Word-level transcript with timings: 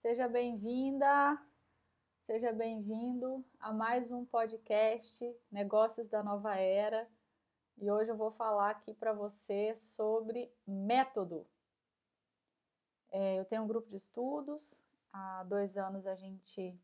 Seja 0.00 0.26
bem-vinda, 0.26 1.38
seja 2.20 2.54
bem-vindo 2.54 3.44
a 3.58 3.70
mais 3.70 4.10
um 4.10 4.24
podcast 4.24 5.30
Negócios 5.52 6.08
da 6.08 6.22
Nova 6.22 6.56
Era. 6.56 7.06
E 7.76 7.90
hoje 7.90 8.10
eu 8.10 8.16
vou 8.16 8.30
falar 8.30 8.70
aqui 8.70 8.94
para 8.94 9.12
você 9.12 9.76
sobre 9.76 10.50
método. 10.66 11.46
É, 13.10 13.38
eu 13.38 13.44
tenho 13.44 13.62
um 13.62 13.66
grupo 13.66 13.90
de 13.90 13.96
estudos, 13.96 14.82
há 15.12 15.44
dois 15.44 15.76
anos 15.76 16.06
a 16.06 16.14
gente 16.14 16.74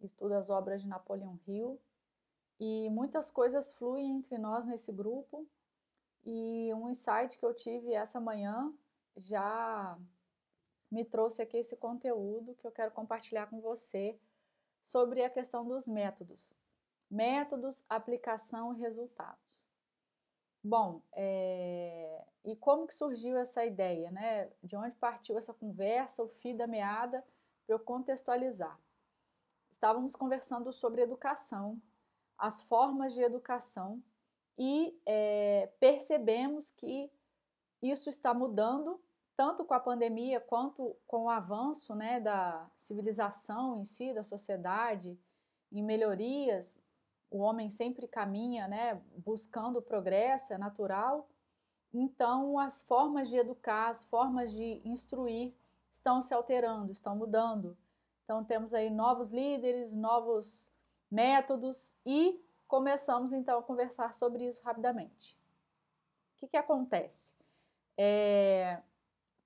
estuda 0.00 0.38
as 0.38 0.48
obras 0.48 0.80
de 0.80 0.86
Napoleão 0.86 1.40
Hill 1.44 1.76
e 2.60 2.88
muitas 2.88 3.32
coisas 3.32 3.72
fluem 3.72 4.12
entre 4.12 4.38
nós 4.38 4.64
nesse 4.64 4.92
grupo. 4.92 5.44
E 6.24 6.72
um 6.72 6.88
insight 6.88 7.36
que 7.36 7.44
eu 7.44 7.52
tive 7.52 7.94
essa 7.94 8.20
manhã 8.20 8.72
já 9.16 9.98
me 10.90 11.04
trouxe 11.04 11.42
aqui 11.42 11.56
esse 11.58 11.76
conteúdo 11.76 12.54
que 12.54 12.66
eu 12.66 12.72
quero 12.72 12.92
compartilhar 12.92 13.46
com 13.48 13.60
você 13.60 14.18
sobre 14.84 15.22
a 15.22 15.30
questão 15.30 15.66
dos 15.66 15.86
métodos. 15.86 16.54
Métodos, 17.10 17.84
aplicação 17.88 18.74
e 18.74 18.80
resultados. 18.80 19.60
Bom, 20.62 21.02
é... 21.12 22.26
e 22.44 22.56
como 22.56 22.86
que 22.86 22.94
surgiu 22.94 23.36
essa 23.36 23.64
ideia, 23.64 24.10
né? 24.10 24.50
De 24.62 24.76
onde 24.76 24.96
partiu 24.96 25.38
essa 25.38 25.54
conversa, 25.54 26.22
o 26.22 26.28
fio 26.28 26.56
da 26.56 26.66
meada, 26.66 27.24
para 27.66 27.74
eu 27.74 27.78
contextualizar. 27.78 28.78
Estávamos 29.70 30.16
conversando 30.16 30.72
sobre 30.72 31.02
educação, 31.02 31.80
as 32.36 32.62
formas 32.62 33.12
de 33.14 33.22
educação, 33.22 34.02
e 34.58 34.98
é, 35.06 35.70
percebemos 35.78 36.70
que 36.72 37.10
isso 37.80 38.10
está 38.10 38.34
mudando 38.34 39.00
tanto 39.38 39.64
com 39.64 39.72
a 39.72 39.78
pandemia 39.78 40.40
quanto 40.40 40.96
com 41.06 41.26
o 41.26 41.30
avanço 41.30 41.94
né, 41.94 42.18
da 42.18 42.68
civilização 42.76 43.76
em 43.76 43.84
si, 43.84 44.12
da 44.12 44.24
sociedade, 44.24 45.16
em 45.70 45.80
melhorias, 45.80 46.82
o 47.30 47.38
homem 47.38 47.70
sempre 47.70 48.08
caminha 48.08 48.66
né, 48.66 49.00
buscando 49.18 49.80
progresso, 49.80 50.52
é 50.52 50.58
natural. 50.58 51.28
Então, 51.94 52.58
as 52.58 52.82
formas 52.82 53.28
de 53.28 53.36
educar, 53.36 53.90
as 53.90 54.02
formas 54.02 54.50
de 54.50 54.82
instruir 54.84 55.54
estão 55.92 56.20
se 56.20 56.34
alterando, 56.34 56.90
estão 56.90 57.14
mudando. 57.14 57.78
Então, 58.24 58.42
temos 58.42 58.74
aí 58.74 58.90
novos 58.90 59.30
líderes, 59.30 59.92
novos 59.92 60.72
métodos 61.08 61.96
e 62.04 62.44
começamos 62.66 63.32
então 63.32 63.60
a 63.60 63.62
conversar 63.62 64.14
sobre 64.14 64.48
isso 64.48 64.60
rapidamente. 64.64 65.38
O 66.34 66.40
que, 66.40 66.48
que 66.48 66.56
acontece? 66.56 67.36
É, 67.96 68.82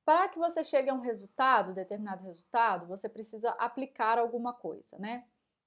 para 0.04 0.28
que 0.28 0.38
você 0.38 0.64
chegue 0.64 0.90
a 0.90 0.94
um 0.94 1.00
resultado, 1.00 1.72
determinado 1.72 2.24
resultado, 2.24 2.86
você 2.86 3.08
precisa 3.08 3.50
aplicar 3.50 4.18
alguma 4.18 4.52
coisa, 4.52 4.98
né? 4.98 5.24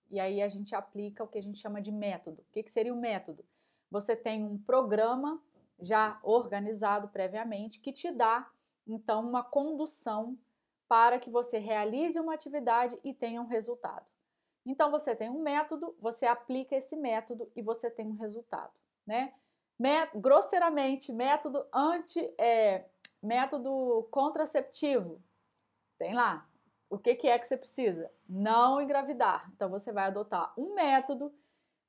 E 0.09 0.19
aí 0.19 0.41
a 0.41 0.47
gente 0.47 0.75
aplica 0.75 1.23
o 1.23 1.27
que 1.27 1.37
a 1.37 1.41
gente 1.41 1.59
chama 1.59 1.81
de 1.81 1.91
método. 1.91 2.41
O 2.41 2.51
que, 2.51 2.63
que 2.63 2.71
seria 2.71 2.93
o 2.93 2.99
método? 2.99 3.45
Você 3.89 4.15
tem 4.15 4.43
um 4.43 4.57
programa 4.57 5.41
já 5.79 6.19
organizado 6.23 7.07
previamente 7.09 7.79
que 7.79 7.91
te 7.91 8.11
dá, 8.11 8.49
então, 8.87 9.27
uma 9.27 9.43
condução 9.43 10.37
para 10.87 11.19
que 11.19 11.29
você 11.29 11.57
realize 11.57 12.19
uma 12.19 12.33
atividade 12.33 12.97
e 13.03 13.13
tenha 13.13 13.41
um 13.41 13.47
resultado. 13.47 14.05
Então, 14.65 14.91
você 14.91 15.15
tem 15.15 15.29
um 15.29 15.41
método, 15.41 15.95
você 15.99 16.25
aplica 16.25 16.75
esse 16.75 16.95
método 16.95 17.51
e 17.55 17.61
você 17.61 17.89
tem 17.89 18.07
um 18.07 18.15
resultado, 18.15 18.73
né? 19.05 19.33
Met 19.77 20.11
grosseiramente, 20.17 21.11
método 21.11 21.65
anti, 21.73 22.19
é, 22.37 22.85
Método 23.25 24.07
contraceptivo. 24.11 25.19
Tem 25.97 26.13
lá. 26.13 26.47
O 26.87 26.99
que, 26.99 27.15
que 27.15 27.27
é 27.27 27.39
que 27.39 27.47
você 27.47 27.57
precisa? 27.57 28.11
Não 28.29 28.79
engravidar. 28.79 29.51
Então 29.55 29.67
você 29.67 29.91
vai 29.91 30.05
adotar 30.05 30.53
um 30.55 30.75
método, 30.75 31.33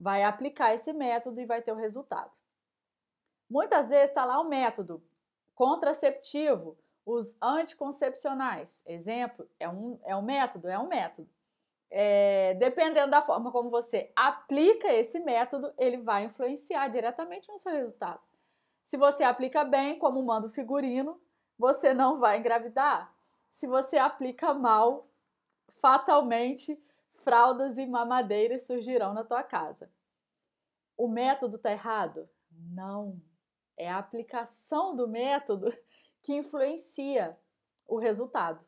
vai 0.00 0.24
aplicar 0.24 0.72
esse 0.72 0.94
método 0.94 1.38
e 1.38 1.44
vai 1.44 1.60
ter 1.60 1.72
o 1.72 1.76
resultado. 1.76 2.32
Muitas 3.50 3.90
vezes 3.90 4.08
está 4.08 4.24
lá 4.24 4.40
o 4.40 4.48
método 4.48 5.02
contraceptivo, 5.54 6.78
os 7.04 7.36
anticoncepcionais. 7.40 8.82
Exemplo, 8.86 9.46
é 9.60 9.68
um, 9.68 10.00
é 10.04 10.16
um 10.16 10.22
método? 10.22 10.68
É 10.68 10.78
um 10.78 10.88
método. 10.88 11.28
É, 11.90 12.54
dependendo 12.54 13.10
da 13.10 13.20
forma 13.20 13.52
como 13.52 13.68
você 13.68 14.10
aplica 14.16 14.90
esse 14.90 15.20
método, 15.20 15.70
ele 15.76 15.98
vai 15.98 16.24
influenciar 16.24 16.88
diretamente 16.88 17.50
no 17.50 17.58
seu 17.58 17.72
resultado. 17.72 18.20
Se 18.82 18.96
você 18.96 19.22
aplica 19.22 19.64
bem, 19.64 19.98
como 19.98 20.22
manda 20.22 20.46
o 20.46 20.50
figurino, 20.50 21.20
você 21.58 21.94
não 21.94 22.18
vai 22.18 22.38
engravidar. 22.38 23.14
Se 23.48 23.66
você 23.66 23.96
aplica 23.96 24.52
mal, 24.52 25.08
fatalmente 25.80 26.80
fraldas 27.12 27.78
e 27.78 27.86
mamadeiras 27.86 28.66
surgirão 28.66 29.12
na 29.12 29.24
tua 29.24 29.42
casa. 29.42 29.90
O 30.96 31.08
método 31.08 31.56
está 31.56 31.70
errado? 31.70 32.28
Não. 32.50 33.20
É 33.76 33.90
a 33.90 33.98
aplicação 33.98 34.94
do 34.94 35.08
método 35.08 35.72
que 36.22 36.34
influencia 36.34 37.38
o 37.86 37.98
resultado. 37.98 38.64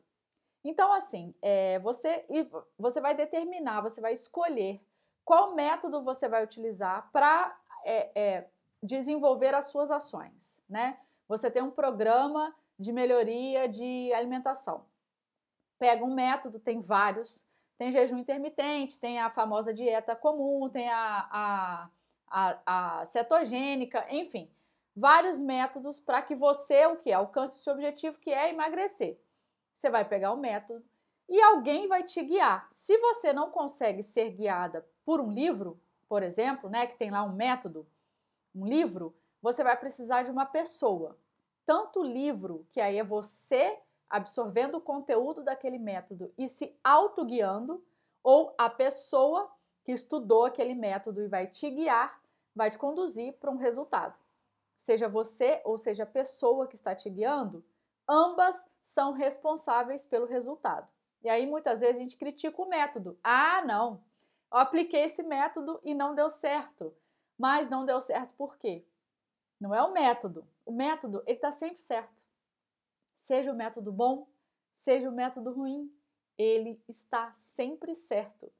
Então, 0.63 0.93
assim, 0.93 1.33
é, 1.41 1.79
você, 1.79 2.25
você 2.77 2.99
vai 2.99 3.15
determinar, 3.15 3.81
você 3.81 4.01
vai 4.01 4.13
escolher 4.13 4.81
qual 5.23 5.55
método 5.55 6.03
você 6.03 6.27
vai 6.27 6.43
utilizar 6.43 7.09
para 7.11 7.57
é, 7.85 8.11
é, 8.19 8.49
desenvolver 8.83 9.53
as 9.53 9.65
suas 9.65 9.89
ações, 9.91 10.61
né? 10.67 10.99
Você 11.27 11.49
tem 11.49 11.61
um 11.61 11.71
programa 11.71 12.55
de 12.79 12.93
melhoria 12.93 13.67
de 13.67 14.11
alimentação. 14.13 14.85
Pega 15.77 16.03
um 16.03 16.13
método, 16.13 16.59
tem 16.59 16.79
vários, 16.79 17.45
tem 17.77 17.91
jejum 17.91 18.17
intermitente, 18.17 18.99
tem 18.99 19.19
a 19.19 19.29
famosa 19.29 19.73
dieta 19.73 20.15
comum, 20.15 20.69
tem 20.69 20.89
a, 20.89 21.29
a, 21.31 21.89
a, 22.27 22.99
a 22.99 23.05
cetogênica, 23.05 24.05
enfim, 24.09 24.49
vários 24.95 25.41
métodos 25.41 25.99
para 25.99 26.21
que 26.21 26.35
você 26.35 26.85
o 26.85 26.97
que 26.97 27.11
alcance 27.11 27.57
o 27.57 27.61
seu 27.61 27.73
objetivo, 27.73 28.19
que 28.19 28.31
é 28.31 28.49
emagrecer. 28.49 29.19
Você 29.73 29.89
vai 29.89 30.05
pegar 30.05 30.31
o 30.31 30.35
um 30.35 30.39
método 30.39 30.83
e 31.27 31.41
alguém 31.41 31.87
vai 31.87 32.03
te 32.03 32.21
guiar. 32.23 32.67
Se 32.71 32.97
você 32.97 33.31
não 33.33 33.51
consegue 33.51 34.03
ser 34.03 34.31
guiada 34.31 34.85
por 35.05 35.19
um 35.21 35.31
livro, 35.31 35.79
por 36.07 36.23
exemplo, 36.23 36.69
né, 36.69 36.87
que 36.87 36.97
tem 36.97 37.11
lá 37.11 37.23
um 37.23 37.33
método, 37.33 37.87
um 38.55 38.65
livro, 38.65 39.15
você 39.41 39.63
vai 39.63 39.77
precisar 39.77 40.23
de 40.23 40.31
uma 40.31 40.45
pessoa 40.45 41.17
tanto 41.69 42.01
livro, 42.01 42.65
que 42.71 42.81
aí 42.81 42.97
é 42.97 43.03
você 43.03 43.77
absorvendo 44.09 44.79
o 44.79 44.81
conteúdo 44.81 45.43
daquele 45.43 45.77
método 45.77 46.33
e 46.35 46.47
se 46.47 46.75
autoguiando, 46.83 47.85
ou 48.23 48.55
a 48.57 48.67
pessoa 48.67 49.47
que 49.83 49.91
estudou 49.91 50.45
aquele 50.45 50.73
método 50.73 51.21
e 51.21 51.27
vai 51.27 51.45
te 51.45 51.69
guiar, 51.69 52.19
vai 52.55 52.71
te 52.71 52.77
conduzir 52.79 53.33
para 53.33 53.51
um 53.51 53.55
resultado. 53.55 54.15
Seja 54.79 55.07
você 55.07 55.61
ou 55.63 55.77
seja 55.77 56.05
a 56.05 56.07
pessoa 56.07 56.65
que 56.65 56.73
está 56.73 56.95
te 56.95 57.07
guiando, 57.07 57.63
ambas 58.07 58.67
são 58.81 59.13
responsáveis 59.13 60.07
pelo 60.07 60.25
resultado. 60.25 60.87
E 61.21 61.29
aí 61.29 61.45
muitas 61.45 61.81
vezes 61.81 61.97
a 61.97 61.99
gente 61.99 62.17
critica 62.17 62.59
o 62.63 62.67
método. 62.67 63.15
Ah, 63.23 63.61
não, 63.63 64.01
eu 64.51 64.57
apliquei 64.57 65.03
esse 65.03 65.21
método 65.21 65.79
e 65.83 65.93
não 65.93 66.15
deu 66.15 66.31
certo. 66.31 66.91
Mas 67.37 67.69
não 67.69 67.85
deu 67.85 68.01
certo 68.01 68.33
por 68.33 68.57
quê? 68.57 68.83
Não 69.59 69.73
é 69.75 69.83
o 69.83 69.91
método. 69.91 70.47
O 70.65 70.71
método, 70.71 71.21
ele 71.25 71.35
está 71.35 71.51
sempre 71.51 71.81
certo. 71.81 72.23
Seja 73.13 73.51
o 73.51 73.55
método 73.55 73.91
bom, 73.91 74.27
seja 74.73 75.09
o 75.09 75.13
método 75.13 75.51
ruim, 75.51 75.93
ele 76.37 76.81
está 76.87 77.33
sempre 77.33 77.93
certo. 77.93 78.51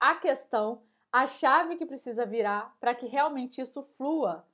A 0.00 0.14
questão, 0.14 0.82
a 1.12 1.26
chave 1.26 1.76
que 1.76 1.84
precisa 1.84 2.24
virar 2.24 2.74
para 2.80 2.94
que 2.94 3.06
realmente 3.06 3.60
isso 3.60 3.82
flua 3.82 4.46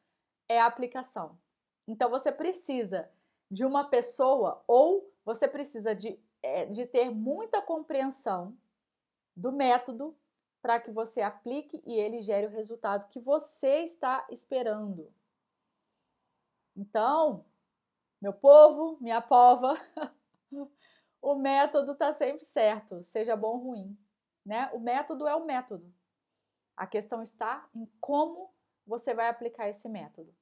é 0.48 0.60
a 0.60 0.66
aplicação. 0.66 1.38
Então 1.86 2.10
você 2.10 2.32
precisa 2.32 3.08
de 3.50 3.64
uma 3.64 3.84
pessoa 3.84 4.62
ou 4.66 5.10
você 5.24 5.46
precisa 5.46 5.94
de, 5.94 6.18
é, 6.42 6.66
de 6.66 6.84
ter 6.84 7.10
muita 7.10 7.62
compreensão 7.62 8.56
do 9.36 9.52
método 9.52 10.16
para 10.60 10.80
que 10.80 10.90
você 10.90 11.22
aplique 11.22 11.80
e 11.86 11.94
ele 11.94 12.20
gere 12.20 12.46
o 12.46 12.50
resultado 12.50 13.08
que 13.08 13.20
você 13.20 13.84
está 13.84 14.26
esperando. 14.30 15.12
Então, 16.78 17.44
meu 18.22 18.32
povo, 18.32 18.98
minha 19.00 19.20
pova, 19.20 19.76
o 21.20 21.34
método 21.34 21.90
está 21.90 22.12
sempre 22.12 22.44
certo, 22.44 23.02
seja 23.02 23.34
bom 23.34 23.56
ou 23.56 23.58
ruim. 23.58 23.98
Né? 24.46 24.70
O 24.72 24.78
método 24.78 25.26
é 25.26 25.34
o 25.34 25.44
método. 25.44 25.92
A 26.76 26.86
questão 26.86 27.20
está 27.20 27.68
em 27.74 27.84
como 28.00 28.54
você 28.86 29.12
vai 29.12 29.28
aplicar 29.28 29.68
esse 29.68 29.88
método. 29.88 30.32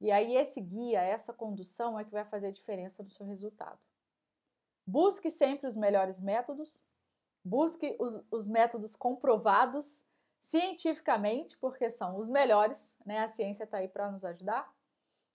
E 0.00 0.10
aí, 0.10 0.34
esse 0.34 0.60
guia, 0.60 1.00
essa 1.00 1.32
condução 1.32 1.96
é 1.96 2.04
que 2.04 2.10
vai 2.10 2.24
fazer 2.24 2.48
a 2.48 2.52
diferença 2.52 3.04
no 3.04 3.10
seu 3.10 3.24
resultado. 3.24 3.78
Busque 4.84 5.30
sempre 5.30 5.68
os 5.68 5.76
melhores 5.76 6.18
métodos, 6.18 6.84
busque 7.44 7.96
os, 8.00 8.24
os 8.32 8.48
métodos 8.48 8.96
comprovados 8.96 10.04
cientificamente, 10.40 11.56
porque 11.58 11.88
são 11.88 12.16
os 12.16 12.28
melhores, 12.28 12.96
né? 13.06 13.20
A 13.20 13.28
ciência 13.28 13.62
está 13.62 13.78
aí 13.78 13.88
para 13.88 14.10
nos 14.10 14.24
ajudar. 14.24 14.72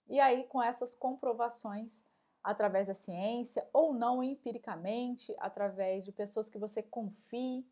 E 0.06 0.20
aí, 0.20 0.44
com 0.44 0.62
essas 0.62 0.94
comprovações, 0.94 2.04
através 2.42 2.88
da 2.88 2.94
ciência 2.94 3.66
ou 3.72 3.94
não 3.94 4.22
empiricamente, 4.22 5.34
através 5.38 6.04
de 6.04 6.12
pessoas 6.12 6.50
que 6.50 6.58
você 6.58 6.82
confie, 6.82 7.66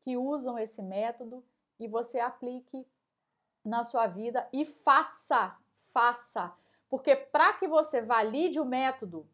que 0.00 0.16
usam 0.16 0.58
esse 0.58 0.82
método 0.82 1.44
e 1.78 1.86
você 1.86 2.18
aplique 2.18 2.86
na 3.64 3.84
sua 3.84 4.06
vida 4.06 4.48
e 4.52 4.64
faça, 4.64 5.56
faça. 5.76 6.52
Porque 6.88 7.14
para 7.14 7.52
que 7.52 7.68
você 7.68 8.00
valide 8.00 8.58
o 8.58 8.64
método, 8.64 9.28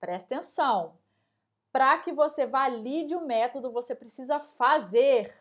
preste 0.00 0.34
atenção, 0.34 0.98
para 1.70 1.98
que 1.98 2.12
você 2.12 2.46
valide 2.46 3.14
o 3.14 3.26
método, 3.26 3.70
você 3.70 3.94
precisa 3.94 4.40
fazer, 4.40 5.32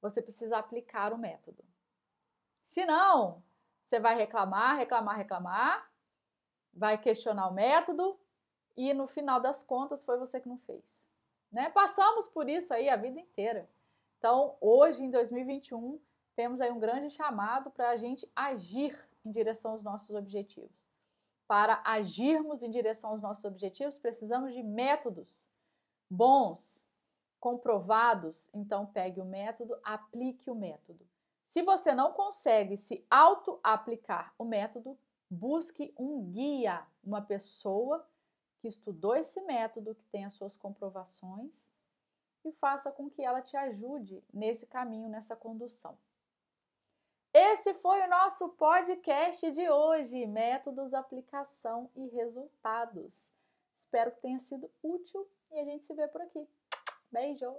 você 0.00 0.22
precisa 0.22 0.56
aplicar 0.56 1.12
o 1.12 1.18
método. 1.18 1.64
Se 2.62 2.84
não, 2.86 3.42
você 3.88 3.98
vai 3.98 4.16
reclamar, 4.16 4.76
reclamar, 4.76 5.16
reclamar, 5.16 5.90
vai 6.74 6.98
questionar 6.98 7.48
o 7.48 7.54
método 7.54 8.20
e 8.76 8.92
no 8.92 9.06
final 9.06 9.40
das 9.40 9.62
contas 9.62 10.04
foi 10.04 10.18
você 10.18 10.38
que 10.38 10.48
não 10.48 10.58
fez. 10.58 11.10
Né? 11.50 11.70
Passamos 11.70 12.28
por 12.28 12.50
isso 12.50 12.74
aí 12.74 12.90
a 12.90 12.96
vida 12.96 13.18
inteira. 13.18 13.68
Então, 14.18 14.56
hoje, 14.60 15.04
em 15.04 15.10
2021, 15.10 15.98
temos 16.36 16.60
aí 16.60 16.70
um 16.70 16.78
grande 16.78 17.08
chamado 17.08 17.70
para 17.70 17.88
a 17.88 17.96
gente 17.96 18.30
agir 18.36 18.94
em 19.24 19.30
direção 19.30 19.72
aos 19.72 19.82
nossos 19.82 20.14
objetivos. 20.14 20.86
Para 21.46 21.80
agirmos 21.82 22.62
em 22.62 22.70
direção 22.70 23.10
aos 23.10 23.22
nossos 23.22 23.46
objetivos, 23.46 23.96
precisamos 23.96 24.52
de 24.52 24.62
métodos 24.62 25.48
bons, 26.10 26.90
comprovados. 27.40 28.50
Então, 28.52 28.84
pegue 28.84 29.18
o 29.18 29.24
método, 29.24 29.78
aplique 29.82 30.50
o 30.50 30.54
método. 30.54 31.07
Se 31.48 31.62
você 31.62 31.94
não 31.94 32.12
consegue 32.12 32.76
se 32.76 33.06
auto-aplicar 33.10 34.34
o 34.38 34.44
método, 34.44 34.98
busque 35.30 35.94
um 35.96 36.30
guia, 36.30 36.86
uma 37.02 37.22
pessoa 37.22 38.06
que 38.58 38.68
estudou 38.68 39.16
esse 39.16 39.40
método, 39.40 39.94
que 39.94 40.04
tem 40.08 40.26
as 40.26 40.34
suas 40.34 40.58
comprovações 40.58 41.72
e 42.44 42.52
faça 42.52 42.92
com 42.92 43.08
que 43.08 43.22
ela 43.22 43.40
te 43.40 43.56
ajude 43.56 44.22
nesse 44.30 44.66
caminho, 44.66 45.08
nessa 45.08 45.34
condução. 45.34 45.98
Esse 47.32 47.72
foi 47.72 48.02
o 48.02 48.10
nosso 48.10 48.50
podcast 48.50 49.50
de 49.50 49.70
hoje: 49.70 50.26
métodos, 50.26 50.92
aplicação 50.92 51.90
e 51.96 52.08
resultados. 52.08 53.32
Espero 53.74 54.12
que 54.12 54.20
tenha 54.20 54.38
sido 54.38 54.70
útil 54.82 55.26
e 55.50 55.58
a 55.58 55.64
gente 55.64 55.86
se 55.86 55.94
vê 55.94 56.06
por 56.08 56.20
aqui. 56.20 56.46
Beijo! 57.10 57.58